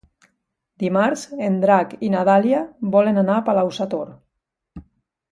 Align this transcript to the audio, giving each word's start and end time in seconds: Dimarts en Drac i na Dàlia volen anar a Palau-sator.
Dimarts 0.83 1.25
en 1.47 1.59
Drac 1.65 1.93
i 2.07 2.09
na 2.13 2.23
Dàlia 2.29 2.61
volen 2.95 3.19
anar 3.23 3.35
a 3.41 3.47
Palau-sator. 3.51 4.09